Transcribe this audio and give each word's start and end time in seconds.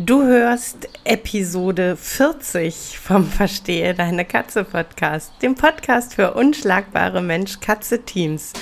Du 0.00 0.22
hörst 0.22 0.88
Episode 1.02 1.96
40 1.96 3.00
vom 3.00 3.26
Verstehe 3.26 3.94
deine 3.94 4.24
Katze 4.24 4.62
Podcast, 4.62 5.32
dem 5.42 5.56
Podcast 5.56 6.14
für 6.14 6.34
unschlagbare 6.34 7.20
Mensch-Katze-Teams. 7.20 8.52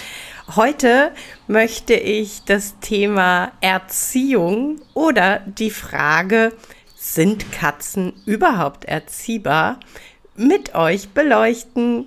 Heute 0.57 1.13
möchte 1.47 1.93
ich 1.93 2.45
das 2.47 2.81
Thema 2.81 3.53
Erziehung 3.61 4.81
oder 4.95 5.41
die 5.41 5.69
Frage, 5.69 6.55
sind 6.95 7.53
Katzen 7.53 8.15
überhaupt 8.25 8.87
erziehbar, 8.87 9.79
mit 10.37 10.75
euch 10.75 11.11
beleuchten. 11.11 12.07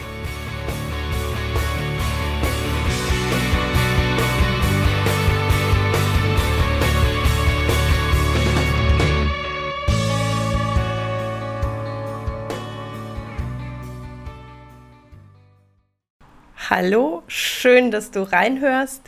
Hallo, 16.73 17.21
schön, 17.27 17.91
dass 17.91 18.11
du 18.11 18.21
reinhörst. 18.21 19.01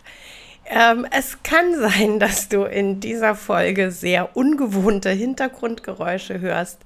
Ähm, 0.66 1.08
es 1.12 1.44
kann 1.44 1.80
sein, 1.80 2.20
dass 2.20 2.50
du 2.50 2.64
in 2.66 3.00
dieser 3.00 3.36
Folge 3.36 3.90
sehr 3.90 4.36
ungewohnte 4.36 5.12
Hintergrundgeräusche 5.12 6.42
hörst. 6.42 6.82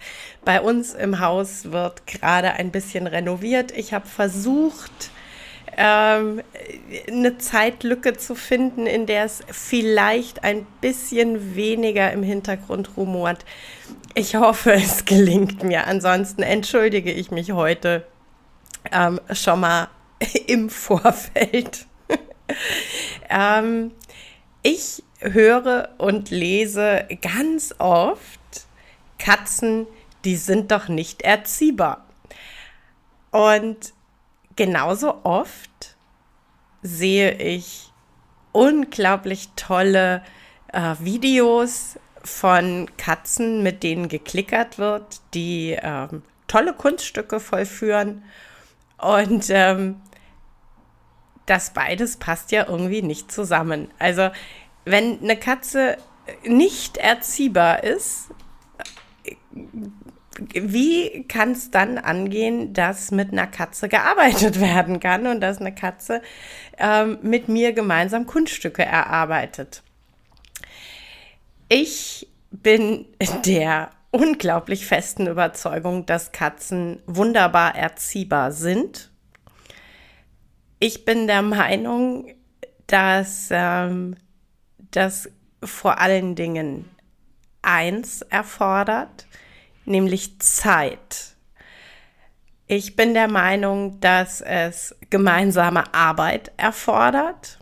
Bei 0.45 0.61
uns 0.61 0.94
im 0.94 1.19
Haus 1.19 1.72
wird 1.72 2.06
gerade 2.06 2.53
ein 2.53 2.69
bisschen 2.69 3.08
renoviert. 3.08 3.75
Ich 3.75 3.92
habe 3.92 4.06
versucht, 4.06 5.09
ähm, 5.78 6.44
eine 7.08 7.39
Zeitlücke 7.39 8.16
zu 8.16 8.36
finden, 8.36 8.86
in 8.86 9.08
der 9.08 9.25
es 9.25 9.41
vielleicht 9.50 10.44
ein 10.44 10.67
bisschen 10.80 11.56
weniger 11.56 12.12
im 12.12 12.22
Hintergrund 12.22 12.97
rumort. 12.97 13.45
Ich 14.14 14.36
hoffe, 14.36 14.73
es 14.73 15.06
gelingt 15.06 15.64
mir. 15.64 15.88
Ansonsten 15.88 16.44
entschuldige 16.44 17.12
ich 17.12 17.31
mich 17.31 17.52
heute 17.53 18.06
ähm, 18.91 19.19
schon 19.34 19.62
mal 19.62 19.88
im 20.47 20.69
Vorfeld. 20.69 21.85
ähm, 23.29 23.91
ich 24.63 25.03
höre 25.19 25.89
und 25.97 26.29
lese 26.29 27.07
ganz 27.21 27.75
oft, 27.79 28.39
Katzen, 29.19 29.88
die 30.25 30.35
sind 30.35 30.71
doch 30.71 30.88
nicht 30.88 31.21
erziehbar. 31.23 32.05
Und 33.31 33.93
genauso 34.55 35.23
oft 35.23 35.95
sehe 36.81 37.33
ich 37.33 37.91
unglaublich 38.51 39.50
tolle 39.56 40.23
äh, 40.72 40.95
Videos 41.00 42.00
von 42.23 42.89
Katzen, 42.97 43.63
mit 43.63 43.83
denen 43.83 44.09
geklickert 44.09 44.77
wird, 44.77 45.22
die 45.33 45.77
ähm, 45.81 46.23
tolle 46.47 46.73
Kunststücke 46.73 47.39
vollführen. 47.39 48.23
Und 48.97 49.45
ähm, 49.50 50.01
das 51.47 51.72
beides 51.72 52.18
passt 52.18 52.52
ja 52.52 52.68
irgendwie 52.68 53.02
nicht 53.02 53.31
zusammen. 53.31 53.90
Also, 53.97 54.30
wenn 54.85 55.19
eine 55.22 55.38
Katze 55.38 55.97
nicht 56.44 56.97
erziehbar 56.97 57.84
ist, 57.84 58.28
wie 60.53 61.24
kann 61.28 61.52
es 61.52 61.72
dann 61.72 61.97
angehen, 61.97 62.74
dass 62.74 63.12
mit 63.12 63.31
einer 63.31 63.47
Katze 63.47 63.90
gearbeitet 63.90 64.59
werden 64.62 65.00
kann 65.00 65.25
und 65.25 65.41
dass 65.41 65.59
eine 65.59 65.74
Katze 65.74 66.22
ähm, 66.78 67.18
mit 67.24 67.50
mir 67.50 67.74
gemeinsam 67.74 68.28
Kunststücke 68.28 68.84
erarbeitet? 68.84 69.81
Ich 71.69 72.28
bin 72.52 73.06
der 73.46 73.91
unglaublich 74.12 74.86
festen 74.86 75.28
Überzeugung, 75.28 76.06
dass 76.06 76.31
Katzen 76.31 77.02
wunderbar 77.06 77.75
erziehbar 77.75 78.52
sind 78.52 79.12
ich 80.79 81.05
bin 81.05 81.27
der 81.27 81.41
Meinung, 81.41 82.33
dass 82.85 83.49
ähm, 83.51 84.15
das 84.91 85.29
vor 85.63 85.99
allen 85.99 86.35
Dingen 86.35 86.85
eins 87.61 88.21
erfordert, 88.21 89.25
nämlich 89.85 90.39
Zeit. 90.39 91.35
Ich 92.67 92.95
bin 92.95 93.13
der 93.13 93.27
Meinung, 93.27 93.99
dass 94.01 94.41
es 94.41 94.95
gemeinsame 95.09 95.93
Arbeit 95.93 96.51
erfordert 96.57 97.59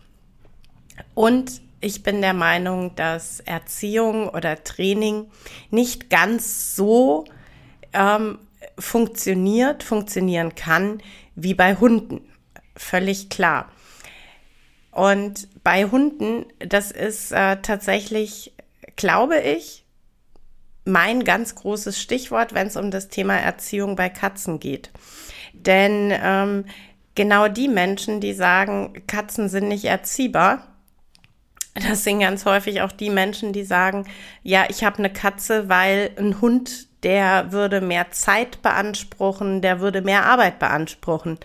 und 1.13 1.61
ich 1.79 2.03
bin 2.03 2.21
der 2.21 2.33
Meinung, 2.33 2.95
dass 2.95 3.39
Erziehung 3.41 4.29
oder 4.29 4.63
Training 4.63 5.29
nicht 5.69 6.09
ganz 6.09 6.75
so 6.75 7.25
ähm, 7.93 8.39
funktioniert, 8.79 9.83
funktionieren 9.83 10.55
kann 10.55 11.01
wie 11.35 11.53
bei 11.53 11.75
Hunden 11.75 12.21
völlig 12.75 13.29
klar. 13.29 13.71
Und 14.91 15.49
bei 15.63 15.85
Hunden, 15.85 16.45
das 16.59 16.91
ist 16.91 17.31
äh, 17.31 17.57
tatsächlich, 17.61 18.53
glaube 18.95 19.39
ich, 19.39 19.83
mein 20.85 21.23
ganz 21.23 21.55
großes 21.55 21.99
Stichwort, 21.99 22.53
wenn 22.53 22.67
es 22.67 22.77
um 22.77 22.91
das 22.91 23.09
Thema 23.09 23.35
Erziehung 23.35 23.95
bei 23.95 24.07
Katzen 24.07 24.59
geht. 24.59 24.91
Denn 25.51 26.13
ähm, 26.15 26.65
genau 27.15 27.47
die 27.47 27.67
Menschen, 27.67 28.21
die 28.21 28.33
sagen, 28.33 29.03
Katzen 29.07 29.49
sind 29.49 29.67
nicht 29.67 29.85
erziehbar, 29.85 30.65
das 31.73 32.05
sind 32.05 32.21
ganz 32.21 32.45
häufig 32.45 32.81
auch 32.81 32.93
die 32.93 33.09
Menschen, 33.09 33.51
die 33.51 33.65
sagen, 33.65 34.05
ja, 34.43 34.65
ich 34.69 34.85
habe 34.85 34.99
eine 34.99 35.11
Katze, 35.11 35.67
weil 35.67 36.11
ein 36.17 36.39
Hund, 36.39 36.87
der 37.03 37.51
würde 37.51 37.81
mehr 37.81 38.11
Zeit 38.11 38.61
beanspruchen, 38.61 39.61
der 39.61 39.81
würde 39.81 40.01
mehr 40.01 40.25
Arbeit 40.25 40.57
beanspruchen 40.57 41.37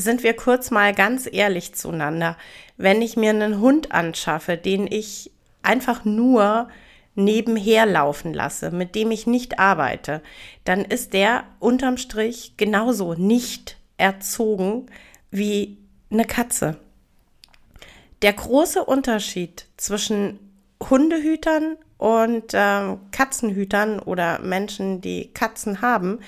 sind 0.00 0.22
wir 0.22 0.34
kurz 0.34 0.70
mal 0.70 0.94
ganz 0.94 1.28
ehrlich 1.30 1.74
zueinander. 1.74 2.36
Wenn 2.76 3.02
ich 3.02 3.16
mir 3.16 3.30
einen 3.30 3.60
Hund 3.60 3.92
anschaffe, 3.92 4.56
den 4.56 4.86
ich 4.86 5.30
einfach 5.62 6.04
nur 6.04 6.68
nebenher 7.14 7.86
laufen 7.86 8.32
lasse, 8.32 8.70
mit 8.70 8.94
dem 8.94 9.10
ich 9.10 9.26
nicht 9.26 9.58
arbeite, 9.58 10.22
dann 10.64 10.84
ist 10.84 11.12
der 11.12 11.44
unterm 11.58 11.96
Strich 11.96 12.54
genauso 12.56 13.14
nicht 13.14 13.76
erzogen 13.96 14.86
wie 15.30 15.78
eine 16.10 16.24
Katze. 16.24 16.78
Der 18.22 18.32
große 18.32 18.84
Unterschied 18.84 19.66
zwischen 19.76 20.38
Hundehütern 20.88 21.76
und 21.98 22.54
äh, 22.54 22.96
Katzenhütern 23.10 23.98
oder 23.98 24.38
Menschen, 24.40 25.00
die 25.00 25.32
Katzen 25.32 25.82
haben, 25.82 26.20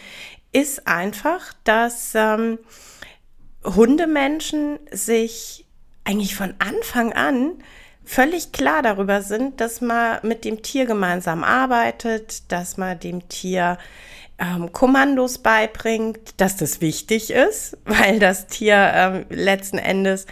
ist 0.53 0.87
einfach, 0.87 1.55
dass 1.65 2.13
ähm, 2.15 2.59
Hundemenschen 3.65 4.79
sich 4.91 5.67
eigentlich 6.05 6.35
von 6.35 6.55
Anfang 6.59 7.13
an 7.13 7.53
völlig 8.05 8.53
klar 8.53 8.83
darüber 8.83 9.23
sind, 9.23 9.61
dass 9.61 9.81
man 9.81 10.19
mit 10.23 10.45
dem 10.45 10.63
Tier 10.63 10.87
gemeinsam 10.87 11.45
arbeitet, 11.45 12.51
dass 12.51 12.77
man 12.77 12.99
dem 12.99 13.29
Tier 13.29 13.79
ähm, 14.39 14.73
Kommandos 14.73 15.39
beibringt, 15.39 16.41
dass 16.41 16.57
das 16.57 16.81
wichtig 16.81 17.31
ist, 17.31 17.79
weil 17.85 18.19
das 18.19 18.47
Tier 18.49 18.93
ähm, 18.95 19.25
letzten 19.31 19.79
Endes 19.79 20.27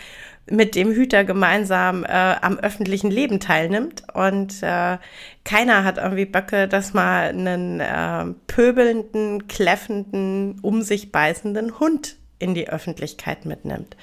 mit 0.50 0.74
dem 0.74 0.90
Hüter 0.90 1.22
gemeinsam 1.22 2.02
äh, 2.02 2.08
am 2.08 2.58
öffentlichen 2.58 3.10
Leben 3.10 3.38
teilnimmt. 3.38 4.02
Und 4.14 4.62
äh, 4.62 4.98
keiner 5.44 5.84
hat 5.84 5.98
irgendwie 5.98 6.24
Böcke, 6.24 6.66
dass 6.66 6.92
man 6.92 7.48
einen 7.48 7.80
äh, 7.80 8.34
pöbelnden, 8.48 9.46
kläffenden, 9.46 10.58
um 10.60 10.82
sich 10.82 11.12
beißenden 11.12 11.78
Hund 11.78 12.16
in 12.40 12.54
die 12.54 12.68
Öffentlichkeit 12.68 13.44
mitnimmt. 13.44 13.96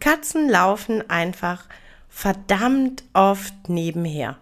Katzen 0.00 0.48
laufen 0.48 1.08
einfach 1.10 1.66
verdammt 2.08 3.04
oft 3.12 3.68
nebenher. 3.68 4.38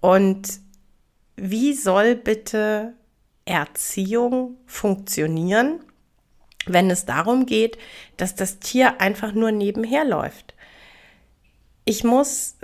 Und 0.00 0.60
wie 1.36 1.72
soll 1.72 2.14
bitte 2.14 2.94
Erziehung 3.44 4.56
funktionieren, 4.66 5.80
wenn 6.66 6.90
es 6.90 7.04
darum 7.04 7.46
geht, 7.46 7.78
dass 8.16 8.34
das 8.34 8.58
Tier 8.58 9.00
einfach 9.00 9.32
nur 9.32 9.52
nebenher 9.52 10.04
läuft. 10.04 10.54
Ich 11.84 12.04
muss 12.04 12.56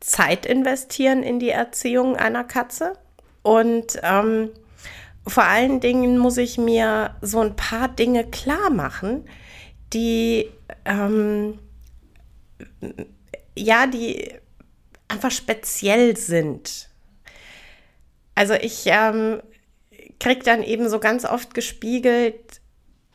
Zeit 0.00 0.44
investieren 0.44 1.22
in 1.22 1.38
die 1.38 1.50
Erziehung 1.50 2.16
einer 2.16 2.44
Katze 2.44 2.94
und 3.42 3.98
ähm, 4.02 4.50
vor 5.26 5.44
allen 5.44 5.80
Dingen 5.80 6.18
muss 6.18 6.36
ich 6.36 6.58
mir 6.58 7.16
so 7.20 7.40
ein 7.40 7.56
paar 7.56 7.88
Dinge 7.88 8.24
klar 8.24 8.70
machen, 8.70 9.28
die 9.92 10.50
ähm, 10.84 11.58
ja, 13.56 13.86
die 13.86 14.34
einfach 15.08 15.30
speziell 15.30 16.16
sind. 16.16 16.88
Also 18.34 18.54
ich 18.54 18.82
ähm, 18.86 19.40
kriege 20.18 20.42
dann 20.42 20.62
eben 20.62 20.88
so 20.88 20.98
ganz 20.98 21.24
oft 21.24 21.54
gespiegelt, 21.54 22.60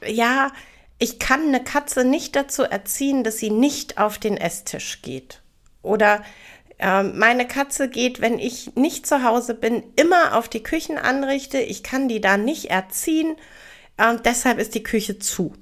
ja, 0.05 0.51
ich 0.97 1.19
kann 1.19 1.47
eine 1.47 1.63
Katze 1.63 2.05
nicht 2.05 2.35
dazu 2.35 2.63
erziehen, 2.63 3.23
dass 3.23 3.37
sie 3.37 3.49
nicht 3.49 3.97
auf 3.97 4.17
den 4.17 4.37
Esstisch 4.37 5.01
geht. 5.01 5.41
Oder 5.81 6.23
meine 6.81 7.45
Katze 7.47 7.89
geht, 7.89 8.21
wenn 8.21 8.39
ich 8.39 8.75
nicht 8.75 9.05
zu 9.05 9.23
Hause 9.23 9.53
bin, 9.53 9.83
immer 9.95 10.37
auf 10.37 10.47
die 10.47 10.63
Küchenanrichte. 10.63 11.59
Ich 11.59 11.83
kann 11.83 12.07
die 12.07 12.21
da 12.21 12.37
nicht 12.37 12.69
erziehen. 12.69 13.35
Äh, 13.97 14.15
deshalb 14.23 14.59
ist 14.59 14.75
die 14.75 14.83
Küche 14.83 15.19
zu. 15.19 15.53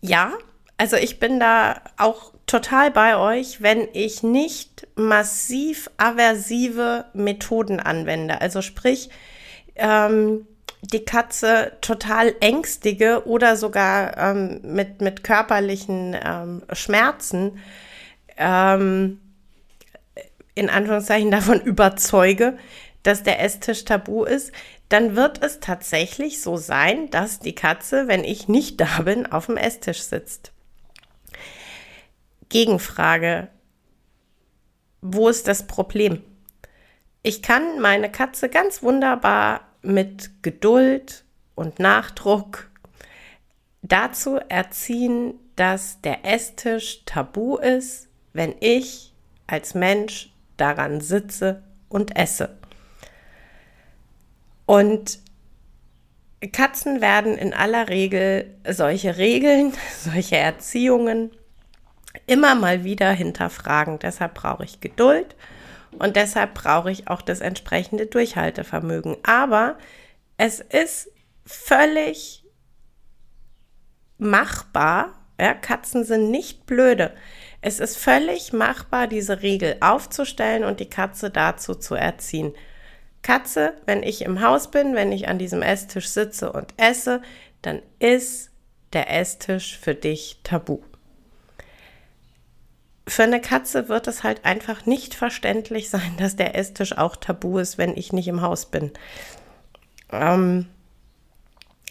Ja, 0.00 0.32
also 0.76 0.96
ich 0.96 1.20
bin 1.20 1.38
da 1.38 1.80
auch 1.96 2.32
total 2.46 2.90
bei 2.90 3.16
euch, 3.16 3.62
wenn 3.62 3.88
ich 3.92 4.22
nicht 4.22 4.86
massiv 4.96 5.88
aversive 5.96 7.06
Methoden 7.14 7.80
anwende. 7.80 8.40
Also 8.40 8.60
sprich, 8.60 9.08
ähm, 9.76 10.46
die 10.82 11.04
Katze 11.04 11.72
total 11.80 12.34
ängstige 12.40 13.26
oder 13.26 13.56
sogar 13.56 14.18
ähm, 14.18 14.60
mit, 14.62 15.00
mit 15.00 15.24
körperlichen 15.24 16.14
ähm, 16.22 16.62
Schmerzen 16.72 17.58
ähm, 18.36 19.20
in 20.54 20.70
Anführungszeichen 20.70 21.30
davon 21.30 21.60
überzeuge, 21.64 22.56
dass 23.02 23.22
der 23.22 23.40
Esstisch 23.40 23.84
tabu 23.84 24.24
ist, 24.24 24.52
dann 24.88 25.16
wird 25.16 25.42
es 25.42 25.60
tatsächlich 25.60 26.40
so 26.40 26.56
sein, 26.56 27.10
dass 27.10 27.40
die 27.40 27.54
Katze, 27.54 28.08
wenn 28.08 28.24
ich 28.24 28.48
nicht 28.48 28.80
da 28.80 29.02
bin, 29.02 29.26
auf 29.26 29.46
dem 29.46 29.56
Esstisch 29.56 30.02
sitzt. 30.02 30.52
Gegenfrage. 32.48 33.48
Wo 35.00 35.28
ist 35.28 35.48
das 35.48 35.66
Problem? 35.66 36.22
Ich 37.22 37.42
kann 37.42 37.80
meine 37.80 38.10
Katze 38.10 38.48
ganz 38.48 38.82
wunderbar 38.82 39.62
mit 39.82 40.42
Geduld 40.42 41.24
und 41.54 41.78
Nachdruck 41.78 42.70
dazu 43.82 44.36
erziehen, 44.48 45.34
dass 45.56 46.00
der 46.00 46.24
Esstisch 46.24 47.04
tabu 47.04 47.56
ist, 47.56 48.08
wenn 48.32 48.54
ich 48.60 49.12
als 49.46 49.74
Mensch 49.74 50.33
daran 50.56 51.00
sitze 51.00 51.62
und 51.88 52.16
esse. 52.16 52.56
Und 54.66 55.18
Katzen 56.52 57.00
werden 57.00 57.36
in 57.36 57.54
aller 57.54 57.88
Regel 57.88 58.54
solche 58.68 59.16
Regeln, 59.16 59.72
solche 59.98 60.36
Erziehungen 60.36 61.30
immer 62.26 62.54
mal 62.54 62.84
wieder 62.84 63.10
hinterfragen. 63.10 63.98
Deshalb 63.98 64.34
brauche 64.34 64.64
ich 64.64 64.80
Geduld 64.80 65.34
und 65.98 66.16
deshalb 66.16 66.54
brauche 66.54 66.90
ich 66.90 67.08
auch 67.08 67.22
das 67.22 67.40
entsprechende 67.40 68.06
Durchhaltevermögen. 68.06 69.16
Aber 69.22 69.78
es 70.36 70.60
ist 70.60 71.10
völlig 71.44 72.44
machbar. 74.18 75.12
Ja, 75.40 75.54
Katzen 75.54 76.04
sind 76.04 76.30
nicht 76.30 76.66
blöde. 76.66 77.14
Es 77.64 77.80
ist 77.80 77.96
völlig 77.96 78.52
machbar, 78.52 79.06
diese 79.06 79.40
Regel 79.42 79.76
aufzustellen 79.80 80.64
und 80.64 80.80
die 80.80 80.90
Katze 80.90 81.30
dazu 81.30 81.74
zu 81.74 81.94
erziehen. 81.94 82.52
Katze, 83.22 83.72
wenn 83.86 84.02
ich 84.02 84.22
im 84.22 84.42
Haus 84.42 84.70
bin, 84.70 84.94
wenn 84.94 85.12
ich 85.12 85.28
an 85.28 85.38
diesem 85.38 85.62
Esstisch 85.62 86.08
sitze 86.08 86.52
und 86.52 86.74
esse, 86.76 87.22
dann 87.62 87.80
ist 87.98 88.50
der 88.92 89.10
Esstisch 89.10 89.78
für 89.78 89.94
dich 89.94 90.40
tabu 90.42 90.80
für 93.06 93.24
eine 93.24 93.40
Katze 93.40 93.88
wird 93.88 94.06
es 94.08 94.22
halt 94.22 94.44
einfach 94.44 94.86
nicht 94.86 95.14
verständlich 95.14 95.90
sein, 95.90 96.14
dass 96.18 96.36
der 96.36 96.56
Esstisch 96.56 96.96
auch 96.96 97.16
tabu 97.16 97.58
ist, 97.58 97.78
wenn 97.78 97.96
ich 97.96 98.12
nicht 98.12 98.28
im 98.28 98.40
Haus 98.40 98.66
bin. 98.66 98.92
Ähm, 100.10 100.66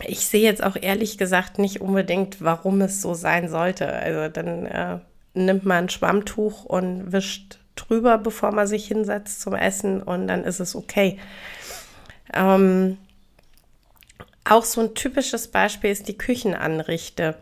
ich 0.05 0.25
sehe 0.25 0.41
jetzt 0.41 0.63
auch 0.63 0.75
ehrlich 0.75 1.17
gesagt 1.17 1.59
nicht 1.59 1.81
unbedingt, 1.81 2.41
warum 2.41 2.81
es 2.81 3.01
so 3.01 3.13
sein 3.13 3.47
sollte. 3.47 3.87
Also 3.87 4.27
dann 4.29 4.65
äh, 4.65 4.99
nimmt 5.33 5.65
man 5.65 5.85
ein 5.85 5.89
Schwammtuch 5.89 6.65
und 6.65 7.11
wischt 7.11 7.59
drüber, 7.75 8.17
bevor 8.17 8.51
man 8.51 8.67
sich 8.67 8.87
hinsetzt 8.87 9.41
zum 9.41 9.55
Essen 9.55 10.01
und 10.01 10.27
dann 10.27 10.43
ist 10.43 10.59
es 10.59 10.75
okay. 10.75 11.19
Ähm, 12.33 12.97
auch 14.45 14.65
so 14.65 14.81
ein 14.81 14.93
typisches 14.93 15.47
Beispiel 15.47 15.91
ist 15.91 16.07
die 16.07 16.17
Küchenanrichte. 16.17 17.35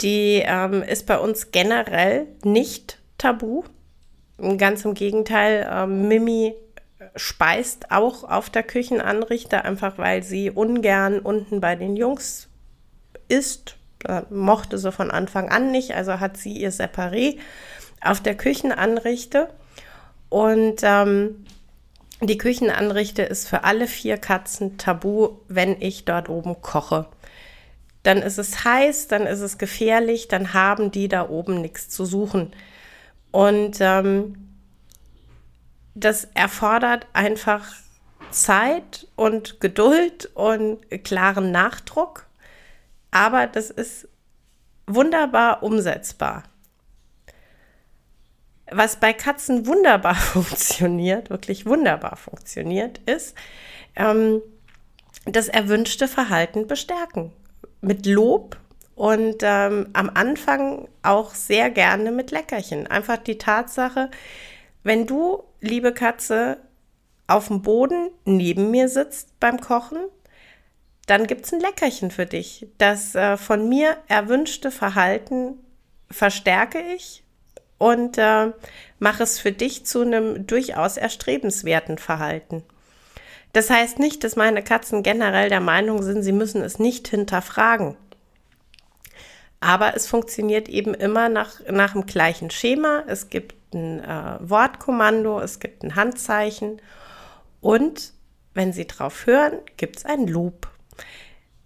Die 0.00 0.42
ähm, 0.44 0.82
ist 0.82 1.06
bei 1.06 1.18
uns 1.18 1.50
generell 1.50 2.26
nicht 2.44 2.98
tabu. 3.16 3.64
Ganz 4.58 4.84
im 4.84 4.94
Gegenteil, 4.94 5.68
ähm, 5.70 6.06
Mimi 6.06 6.54
speist 7.16 7.90
auch 7.90 8.22
auf 8.22 8.50
der 8.50 8.62
Küchenanrichte, 8.62 9.64
einfach 9.64 9.98
weil 9.98 10.22
sie 10.22 10.50
ungern 10.50 11.18
unten 11.18 11.60
bei 11.60 11.74
den 11.74 11.96
Jungs 11.96 12.48
ist. 13.28 13.77
Äh, 14.04 14.22
mochte 14.30 14.78
sie 14.78 14.92
von 14.92 15.10
Anfang 15.10 15.48
an 15.48 15.70
nicht, 15.70 15.94
also 15.94 16.20
hat 16.20 16.36
sie 16.36 16.52
ihr 16.52 16.72
Separé 16.72 17.38
auf 18.00 18.20
der 18.20 18.36
Küchenanrichte. 18.36 19.48
Und 20.28 20.80
ähm, 20.82 21.44
die 22.20 22.38
Küchenanrichte 22.38 23.22
ist 23.22 23.48
für 23.48 23.64
alle 23.64 23.86
vier 23.86 24.18
Katzen 24.18 24.78
tabu, 24.78 25.38
wenn 25.48 25.80
ich 25.80 26.04
dort 26.04 26.28
oben 26.28 26.60
koche 26.60 27.06
dann 28.08 28.22
ist 28.22 28.38
es 28.38 28.64
heiß, 28.64 29.08
dann 29.08 29.26
ist 29.26 29.40
es 29.40 29.58
gefährlich, 29.58 30.28
dann 30.28 30.54
haben 30.54 30.90
die 30.90 31.08
da 31.08 31.28
oben 31.28 31.60
nichts 31.60 31.90
zu 31.90 32.06
suchen. 32.06 32.52
Und 33.30 33.76
ähm, 33.80 34.48
das 35.94 36.28
erfordert 36.32 37.06
einfach 37.12 37.66
Zeit 38.30 39.06
und 39.14 39.60
Geduld 39.60 40.30
und 40.34 40.78
klaren 41.04 41.50
Nachdruck, 41.50 42.24
aber 43.10 43.46
das 43.46 43.70
ist 43.70 44.08
wunderbar 44.86 45.62
umsetzbar. 45.62 46.44
Was 48.70 48.96
bei 48.96 49.12
Katzen 49.12 49.66
wunderbar 49.66 50.14
funktioniert, 50.14 51.30
wirklich 51.30 51.66
wunderbar 51.66 52.16
funktioniert, 52.16 52.98
ist 53.06 53.34
ähm, 53.96 54.42
das 55.24 55.48
erwünschte 55.48 56.08
Verhalten 56.08 56.66
bestärken 56.66 57.32
mit 57.80 58.06
Lob 58.06 58.58
und 58.94 59.36
ähm, 59.42 59.88
am 59.92 60.10
Anfang 60.12 60.88
auch 61.02 61.34
sehr 61.34 61.70
gerne 61.70 62.10
mit 62.10 62.30
Leckerchen. 62.30 62.86
Einfach 62.86 63.18
die 63.18 63.38
Tatsache, 63.38 64.10
wenn 64.82 65.06
du, 65.06 65.44
liebe 65.60 65.92
Katze, 65.92 66.58
auf 67.26 67.48
dem 67.48 67.62
Boden 67.62 68.10
neben 68.24 68.70
mir 68.70 68.88
sitzt 68.88 69.38
beim 69.38 69.60
Kochen, 69.60 69.98
dann 71.08 71.26
gibt 71.26 71.46
es 71.46 71.52
ein 71.52 71.60
Leckerchen 71.60 72.10
für 72.10 72.26
dich. 72.26 72.68
Das 72.78 73.14
äh, 73.14 73.36
von 73.36 73.68
mir 73.68 73.96
erwünschte 74.08 74.70
Verhalten 74.70 75.58
verstärke 76.10 76.80
ich 76.94 77.24
und 77.78 78.18
äh, 78.18 78.52
mache 78.98 79.22
es 79.22 79.38
für 79.38 79.52
dich 79.52 79.86
zu 79.86 80.02
einem 80.02 80.46
durchaus 80.46 80.96
erstrebenswerten 80.96 81.98
Verhalten. 81.98 82.62
Das 83.54 83.70
heißt 83.70 83.98
nicht, 83.98 84.22
dass 84.22 84.36
meine 84.36 84.62
Katzen 84.62 85.02
generell 85.02 85.48
der 85.48 85.60
Meinung 85.60 86.02
sind, 86.02 86.22
sie 86.22 86.32
müssen 86.32 86.62
es 86.62 86.78
nicht 86.78 87.08
hinterfragen. 87.08 87.96
Aber 89.60 89.96
es 89.96 90.06
funktioniert 90.06 90.68
eben 90.68 90.94
immer 90.94 91.28
nach, 91.28 91.60
nach 91.70 91.92
dem 91.92 92.06
gleichen 92.06 92.50
Schema. 92.50 93.02
Es 93.06 93.30
gibt 93.30 93.74
ein 93.74 94.04
äh, 94.04 94.36
Wortkommando, 94.40 95.40
es 95.40 95.58
gibt 95.58 95.82
ein 95.82 95.96
Handzeichen 95.96 96.80
und 97.60 98.12
wenn 98.54 98.72
Sie 98.72 98.86
drauf 98.86 99.26
hören, 99.26 99.58
gibt 99.76 99.98
es 99.98 100.04
ein 100.04 100.26
Lob. 100.26 100.68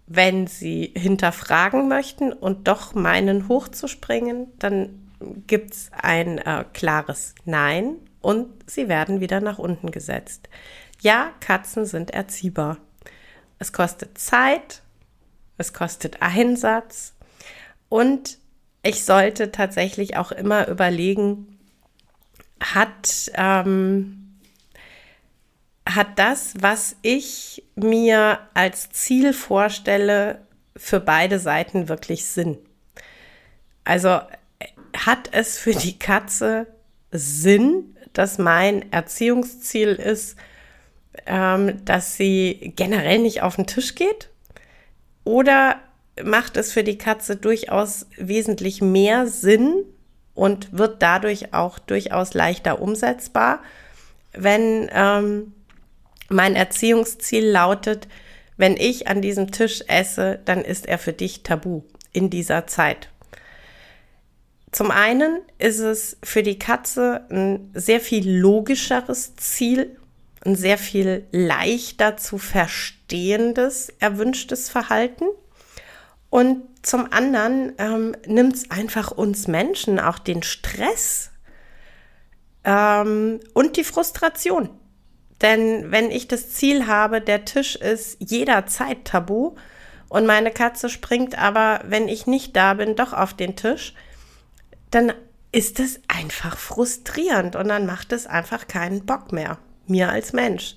Wenn 0.05 0.47
Sie 0.47 0.93
hinterfragen 0.95 1.87
möchten 1.87 2.33
und 2.33 2.67
doch 2.67 2.93
meinen 2.93 3.47
hochzuspringen, 3.47 4.47
dann 4.59 5.11
gibt 5.47 5.73
es 5.73 5.91
ein 5.93 6.37
äh, 6.39 6.65
klares 6.73 7.35
Nein 7.45 7.95
und 8.21 8.47
Sie 8.69 8.89
werden 8.89 9.21
wieder 9.21 9.39
nach 9.39 9.59
unten 9.59 9.91
gesetzt. 9.91 10.49
Ja, 11.01 11.31
Katzen 11.39 11.85
sind 11.85 12.11
erziehbar. 12.11 12.77
Es 13.59 13.71
kostet 13.71 14.17
Zeit, 14.17 14.81
es 15.57 15.73
kostet 15.73 16.21
Einsatz 16.21 17.13
und 17.89 18.39
ich 18.81 19.05
sollte 19.05 19.51
tatsächlich 19.51 20.17
auch 20.17 20.31
immer 20.31 20.67
überlegen, 20.67 21.59
hat, 22.59 23.31
ähm, 23.35 24.22
hat 25.95 26.19
das, 26.19 26.53
was 26.59 26.95
ich 27.01 27.63
mir 27.75 28.39
als 28.53 28.89
Ziel 28.91 29.33
vorstelle, 29.33 30.41
für 30.75 30.99
beide 30.99 31.39
Seiten 31.39 31.89
wirklich 31.89 32.25
Sinn? 32.25 32.57
Also 33.83 34.19
hat 34.95 35.29
es 35.31 35.57
für 35.57 35.73
die 35.73 35.99
Katze 35.99 36.67
Sinn, 37.11 37.95
dass 38.13 38.37
mein 38.37 38.91
Erziehungsziel 38.91 39.89
ist, 39.89 40.35
ähm, 41.25 41.83
dass 41.85 42.15
sie 42.15 42.73
generell 42.75 43.19
nicht 43.19 43.41
auf 43.41 43.55
den 43.55 43.67
Tisch 43.67 43.95
geht? 43.95 44.29
Oder 45.23 45.79
macht 46.23 46.57
es 46.57 46.71
für 46.71 46.83
die 46.83 46.97
Katze 46.97 47.35
durchaus 47.35 48.07
wesentlich 48.17 48.81
mehr 48.81 49.27
Sinn 49.27 49.83
und 50.33 50.77
wird 50.77 51.01
dadurch 51.01 51.53
auch 51.53 51.79
durchaus 51.79 52.33
leichter 52.33 52.81
umsetzbar, 52.81 53.61
wenn 54.33 54.89
ähm, 54.93 55.53
mein 56.33 56.55
Erziehungsziel 56.55 57.47
lautet, 57.47 58.07
wenn 58.57 58.77
ich 58.77 59.07
an 59.07 59.21
diesem 59.21 59.51
Tisch 59.51 59.83
esse, 59.87 60.39
dann 60.45 60.61
ist 60.61 60.85
er 60.85 60.97
für 60.97 61.13
dich 61.13 61.43
tabu 61.43 61.83
in 62.11 62.29
dieser 62.29 62.67
Zeit. 62.67 63.09
Zum 64.71 64.89
einen 64.89 65.41
ist 65.59 65.79
es 65.79 66.17
für 66.23 66.43
die 66.43 66.57
Katze 66.57 67.25
ein 67.29 67.71
sehr 67.73 67.99
viel 67.99 68.29
logischeres 68.29 69.35
Ziel, 69.35 69.97
ein 70.45 70.55
sehr 70.55 70.77
viel 70.77 71.27
leichter 71.31 72.17
zu 72.17 72.37
verstehendes, 72.37 73.89
erwünschtes 73.99 74.69
Verhalten. 74.69 75.25
Und 76.29 76.63
zum 76.81 77.13
anderen 77.13 77.73
ähm, 77.77 78.15
nimmt 78.25 78.55
es 78.55 78.71
einfach 78.71 79.11
uns 79.11 79.47
Menschen 79.47 79.99
auch 79.99 80.17
den 80.17 80.41
Stress 80.41 81.29
ähm, 82.63 83.39
und 83.53 83.77
die 83.77 83.83
Frustration. 83.83 84.69
Denn 85.41 85.91
wenn 85.91 86.11
ich 86.11 86.27
das 86.27 86.49
Ziel 86.51 86.87
habe, 86.87 87.21
der 87.21 87.45
Tisch 87.45 87.75
ist 87.75 88.17
jederzeit 88.19 89.05
tabu 89.05 89.55
und 90.09 90.25
meine 90.25 90.51
Katze 90.51 90.89
springt 90.89 91.37
aber, 91.37 91.81
wenn 91.85 92.07
ich 92.07 92.27
nicht 92.27 92.55
da 92.55 92.75
bin, 92.75 92.95
doch 92.95 93.13
auf 93.13 93.33
den 93.33 93.55
Tisch, 93.55 93.93
dann 94.91 95.11
ist 95.51 95.79
es 95.79 95.99
einfach 96.07 96.57
frustrierend 96.57 97.55
und 97.55 97.67
dann 97.67 97.85
macht 97.85 98.11
es 98.11 98.27
einfach 98.27 98.67
keinen 98.67 99.05
Bock 99.05 99.31
mehr, 99.31 99.57
mir 99.87 100.09
als 100.09 100.33
Mensch. 100.33 100.75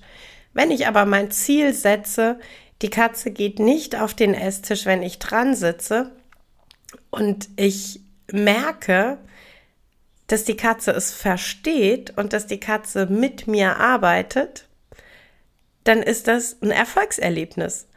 Wenn 0.53 0.71
ich 0.71 0.87
aber 0.87 1.05
mein 1.05 1.31
Ziel 1.31 1.73
setze, 1.73 2.39
die 2.81 2.89
Katze 2.89 3.31
geht 3.31 3.59
nicht 3.59 3.95
auf 3.95 4.13
den 4.13 4.33
Esstisch, 4.33 4.85
wenn 4.85 5.03
ich 5.03 5.19
dran 5.19 5.55
sitze 5.55 6.11
und 7.09 7.49
ich 7.55 8.01
merke, 8.31 9.17
dass 10.27 10.43
die 10.43 10.57
Katze 10.57 10.91
es 10.91 11.13
versteht 11.13 12.17
und 12.17 12.33
dass 12.33 12.47
die 12.47 12.59
Katze 12.59 13.07
mit 13.07 13.47
mir 13.47 13.77
arbeitet, 13.77 14.67
dann 15.83 16.03
ist 16.03 16.27
das 16.27 16.57
ein 16.61 16.71
Erfolgserlebnis. 16.71 17.87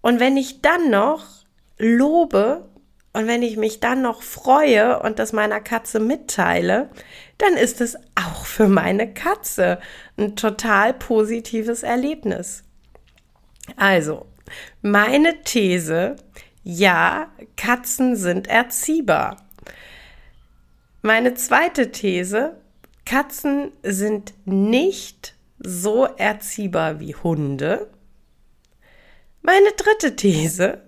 Und 0.00 0.20
wenn 0.20 0.36
ich 0.36 0.62
dann 0.62 0.90
noch 0.90 1.24
lobe 1.78 2.68
und 3.12 3.26
wenn 3.26 3.42
ich 3.42 3.56
mich 3.56 3.80
dann 3.80 4.02
noch 4.02 4.22
freue 4.22 5.00
und 5.00 5.18
das 5.18 5.32
meiner 5.32 5.60
Katze 5.60 6.00
mitteile, 6.00 6.90
dann 7.38 7.54
ist 7.54 7.80
es 7.80 7.96
auch 8.14 8.46
für 8.46 8.68
meine 8.68 9.12
Katze 9.12 9.78
ein 10.16 10.36
total 10.36 10.94
positives 10.94 11.82
Erlebnis. 11.82 12.64
Also, 13.76 14.26
meine 14.80 15.42
These, 15.42 16.16
ja, 16.62 17.28
Katzen 17.56 18.16
sind 18.16 18.48
erziehbar. 18.48 19.45
Meine 21.06 21.34
zweite 21.34 21.92
These, 21.92 22.56
Katzen 23.04 23.70
sind 23.84 24.34
nicht 24.44 25.36
so 25.60 26.04
erziehbar 26.04 26.98
wie 26.98 27.14
Hunde. 27.14 27.92
Meine 29.40 29.70
dritte 29.76 30.16
These, 30.16 30.82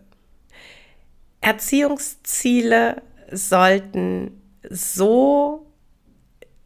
Erziehungsziele 1.40 3.00
sollten 3.30 4.42
so 4.68 5.70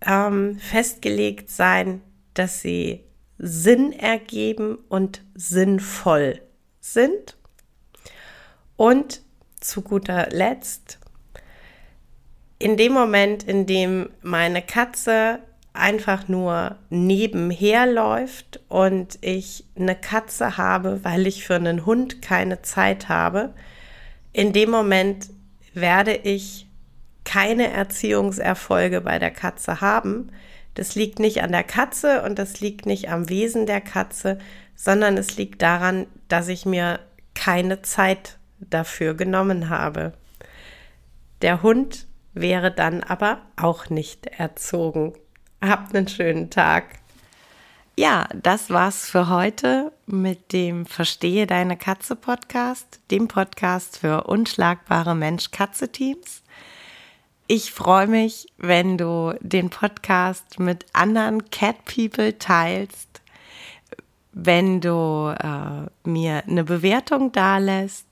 ähm, 0.00 0.58
festgelegt 0.58 1.50
sein, 1.50 2.00
dass 2.32 2.62
sie 2.62 3.04
Sinn 3.36 3.92
ergeben 3.92 4.78
und 4.88 5.22
sinnvoll 5.34 6.40
sind. 6.80 7.36
Und 8.78 9.20
zu 9.60 9.82
guter 9.82 10.30
Letzt, 10.30 11.01
in 12.62 12.76
dem 12.76 12.92
Moment, 12.92 13.42
in 13.42 13.66
dem 13.66 14.08
meine 14.22 14.62
Katze 14.62 15.40
einfach 15.72 16.28
nur 16.28 16.76
nebenher 16.90 17.86
läuft 17.86 18.60
und 18.68 19.18
ich 19.20 19.64
eine 19.76 19.96
Katze 19.96 20.56
habe, 20.56 21.00
weil 21.02 21.26
ich 21.26 21.44
für 21.44 21.56
einen 21.56 21.86
Hund 21.86 22.22
keine 22.22 22.62
Zeit 22.62 23.08
habe, 23.08 23.52
in 24.32 24.52
dem 24.52 24.70
Moment 24.70 25.30
werde 25.74 26.14
ich 26.14 26.68
keine 27.24 27.72
Erziehungserfolge 27.72 29.00
bei 29.00 29.18
der 29.18 29.32
Katze 29.32 29.80
haben. 29.80 30.30
Das 30.74 30.94
liegt 30.94 31.18
nicht 31.18 31.42
an 31.42 31.50
der 31.50 31.64
Katze 31.64 32.22
und 32.22 32.38
das 32.38 32.60
liegt 32.60 32.86
nicht 32.86 33.10
am 33.10 33.28
Wesen 33.28 33.66
der 33.66 33.80
Katze, 33.80 34.38
sondern 34.76 35.16
es 35.16 35.36
liegt 35.36 35.62
daran, 35.62 36.06
dass 36.28 36.46
ich 36.46 36.64
mir 36.64 37.00
keine 37.34 37.82
Zeit 37.82 38.38
dafür 38.60 39.14
genommen 39.14 39.68
habe. 39.68 40.12
Der 41.40 41.62
Hund 41.62 42.06
wäre 42.34 42.70
dann 42.70 43.02
aber 43.02 43.42
auch 43.56 43.90
nicht 43.90 44.26
erzogen. 44.26 45.14
Habt 45.60 45.94
einen 45.94 46.08
schönen 46.08 46.50
Tag. 46.50 46.84
Ja, 47.96 48.26
das 48.34 48.70
war's 48.70 49.10
für 49.10 49.28
heute 49.28 49.92
mit 50.06 50.52
dem 50.52 50.86
Verstehe 50.86 51.46
deine 51.46 51.76
Katze 51.76 52.16
Podcast, 52.16 53.00
dem 53.10 53.28
Podcast 53.28 53.98
für 53.98 54.24
unschlagbare 54.24 55.14
Mensch-Katze-Teams. 55.14 56.42
Ich 57.48 57.70
freue 57.70 58.06
mich, 58.06 58.46
wenn 58.56 58.96
du 58.96 59.34
den 59.40 59.68
Podcast 59.68 60.58
mit 60.58 60.86
anderen 60.94 61.50
Cat 61.50 61.84
People 61.84 62.38
teilst, 62.38 63.20
wenn 64.32 64.80
du 64.80 65.34
äh, 65.38 66.08
mir 66.08 66.44
eine 66.46 66.64
Bewertung 66.64 67.30
dalässt 67.32 68.11